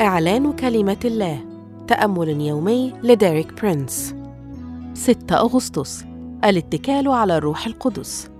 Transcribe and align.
إعلان 0.00 0.52
كلمة 0.52 0.96
الله 1.04 1.38
تأمل 1.88 2.40
يومي 2.40 2.92
لديريك 3.02 3.62
برينس. 3.62 4.14
6 4.94 5.36
أغسطس. 5.36 6.04
الاتكال 6.44 7.08
على 7.08 7.36
الروح 7.36 7.66
القدس. 7.66 8.30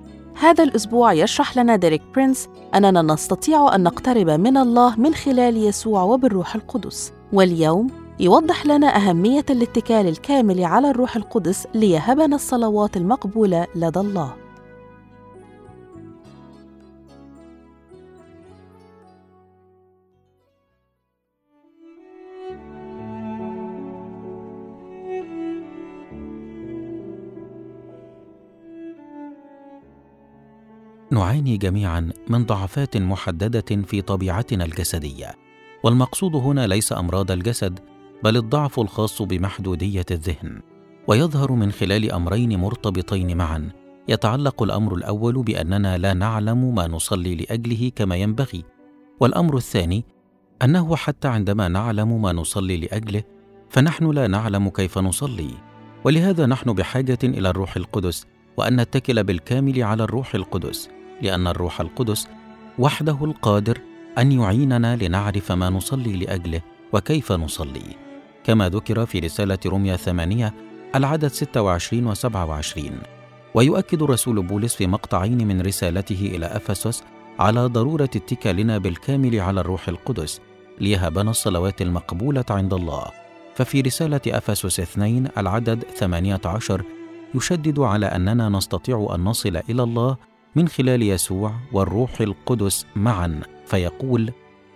هذا 0.40 0.64
الأسبوع 0.64 1.12
يشرح 1.12 1.56
لنا 1.56 1.76
ديريك 1.76 2.02
برينس 2.14 2.48
أننا 2.74 3.02
نستطيع 3.02 3.74
أن 3.74 3.82
نقترب 3.82 4.30
من 4.30 4.56
الله 4.56 5.00
من 5.00 5.14
خلال 5.14 5.56
يسوع 5.56 6.02
وبالروح 6.02 6.54
القدس. 6.54 7.12
واليوم 7.32 7.90
يوضح 8.20 8.66
لنا 8.66 8.96
أهمية 8.96 9.44
الاتكال 9.50 10.08
الكامل 10.08 10.64
على 10.64 10.90
الروح 10.90 11.16
القدس 11.16 11.66
ليهبنا 11.74 12.36
الصلوات 12.36 12.96
المقبولة 12.96 13.66
لدى 13.74 14.00
الله. 14.00 14.32
نعاني 31.10 31.56
جميعا 31.56 32.10
من 32.28 32.44
ضعفات 32.44 32.96
محددة 32.96 33.82
في 33.82 34.02
طبيعتنا 34.02 34.64
الجسدية 34.64 35.34
والمقصود 35.82 36.36
هنا 36.36 36.66
ليس 36.66 36.92
أمراض 36.92 37.30
الجسد 37.30 37.80
بل 38.24 38.36
الضعف 38.36 38.80
الخاص 38.80 39.22
بمحدودية 39.22 40.06
الذهن. 40.10 40.60
ويظهر 41.08 41.52
من 41.52 41.72
خلال 41.72 42.12
أمرين 42.12 42.58
مرتبطين 42.58 43.36
معا 43.36 43.70
يتعلق 44.08 44.62
الأمر 44.62 44.94
الأول 44.94 45.42
بأننا 45.42 45.98
لا 45.98 46.14
نعلم 46.14 46.74
ما 46.74 46.86
نصلي 46.86 47.34
لأجله 47.34 47.90
كما 47.96 48.16
ينبغي 48.16 48.64
والأمر 49.20 49.56
الثاني 49.56 50.04
أنه 50.62 50.96
حتى 50.96 51.28
عندما 51.28 51.68
نعلم 51.68 52.22
ما 52.22 52.32
نصلي 52.32 52.76
لأجله 52.76 53.22
فنحن 53.70 54.10
لا 54.10 54.26
نعلم 54.26 54.68
كيف 54.68 54.98
نصلي. 54.98 55.50
ولهذا 56.04 56.46
نحن 56.46 56.72
بحاجة 56.72 57.18
إلى 57.24 57.50
الروح 57.50 57.76
القدس 57.76 58.26
وأن 58.56 58.80
نتكل 58.80 59.24
بالكامل 59.24 59.82
على 59.82 60.02
الروح 60.02 60.34
القدس. 60.34 60.95
لأن 61.22 61.46
الروح 61.46 61.80
القدس 61.80 62.28
وحده 62.78 63.18
القادر 63.22 63.78
أن 64.18 64.32
يعيننا 64.32 64.96
لنعرف 64.96 65.52
ما 65.52 65.70
نصلي 65.70 66.16
لأجله 66.16 66.60
وكيف 66.92 67.32
نصلي. 67.32 67.96
كما 68.44 68.68
ذكر 68.68 69.06
في 69.06 69.18
رسالة 69.18 69.58
روميا 69.66 69.96
ثمانية 69.96 70.54
العدد 70.94 71.26
26 71.28 72.06
و 72.06 72.14
27 72.14 72.90
ويؤكد 73.54 74.02
رسول 74.02 74.42
بولس 74.42 74.74
في 74.74 74.86
مقطعين 74.86 75.48
من 75.48 75.60
رسالته 75.60 76.30
إلى 76.34 76.46
أفسس 76.46 77.02
على 77.38 77.66
ضرورة 77.66 78.04
اتكالنا 78.04 78.78
بالكامل 78.78 79.40
على 79.40 79.60
الروح 79.60 79.88
القدس 79.88 80.40
ليهبنا 80.80 81.30
الصلوات 81.30 81.82
المقبولة 81.82 82.44
عند 82.50 82.74
الله. 82.74 83.04
ففي 83.54 83.80
رسالة 83.80 84.20
أفسس 84.26 84.80
2 84.80 85.28
العدد 85.38 85.84
18 85.84 86.82
يشدد 87.34 87.78
على 87.78 88.06
أننا 88.06 88.48
نستطيع 88.48 89.08
أن 89.14 89.24
نصل 89.24 89.56
إلى 89.70 89.82
الله 89.82 90.16
من 90.56 90.68
خلال 90.68 91.02
يسوع 91.02 91.54
والروح 91.72 92.20
القدس 92.20 92.86
معا 92.96 93.40
فيقول 93.66 94.32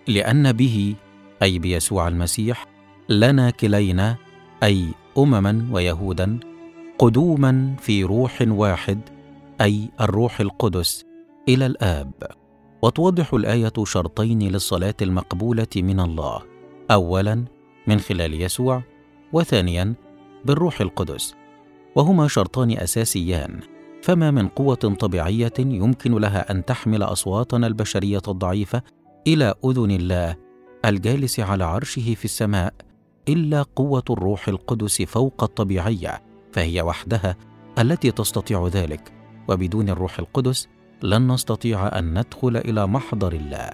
لأن 0.08 0.52
به 0.52 0.94
أي 1.42 1.58
بيسوع 1.58 2.08
المسيح 2.08 2.66
لنا 3.08 3.50
كلينا 3.50 4.16
أي 4.62 4.86
امما 5.18 5.68
ويهودا 5.72 6.40
قدوما 6.98 7.76
في 7.78 8.04
روح 8.04 8.44
واحد 8.48 9.00
أي 9.60 9.88
الروح 10.00 10.40
القدس 10.40 11.04
إلى 11.48 11.66
الآب. 11.66 12.12
وتوضح 12.82 13.34
الآية 13.34 13.72
شرطين 13.84 14.42
للصلاة 14.42 14.94
المقبولة 15.02 15.66
من 15.76 16.00
الله 16.00 16.42
اولا 16.90 17.44
من 17.86 18.00
خلال 18.00 18.42
يسوع 18.42 18.82
وثانيا 19.32 19.94
بالروح 20.44 20.80
القدس. 20.80 21.34
وهما 21.96 22.28
شرطان 22.28 22.70
أساسيان 22.70 23.60
فما 24.02 24.30
من 24.30 24.48
قوة 24.48 24.74
طبيعية 24.74 25.52
يمكن 25.58 26.14
لها 26.14 26.50
أن 26.50 26.64
تحمل 26.64 27.02
أصواتنا 27.02 27.66
البشرية 27.66 28.22
الضعيفة 28.28 28.82
إلى 29.26 29.54
أذن 29.64 29.90
الله 29.90 30.36
الجالس 30.84 31.40
على 31.40 31.64
عرشه 31.64 32.14
في 32.14 32.24
السماء 32.24 32.74
إلا 33.28 33.62
قوة 33.62 34.04
الروح 34.10 34.48
القدس 34.48 35.02
فوق 35.02 35.42
الطبيعية 35.42 36.22
فهي 36.52 36.82
وحدها 36.82 37.36
التي 37.78 38.10
تستطيع 38.10 38.66
ذلك 38.66 39.12
وبدون 39.48 39.88
الروح 39.88 40.18
القدس 40.18 40.68
لن 41.02 41.32
نستطيع 41.32 41.98
أن 41.98 42.18
ندخل 42.18 42.56
إلى 42.56 42.86
محضر 42.86 43.32
الله. 43.32 43.70